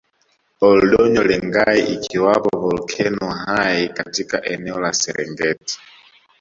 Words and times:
Ol 0.67 0.79
Doinyo 0.91 1.23
Lengai 1.29 1.81
ikiwapo 1.95 2.49
volkeno 2.61 3.29
hai 3.45 3.89
katika 3.89 4.43
eneo 4.45 4.79
la 4.79 4.93
Serengeti 4.93 5.79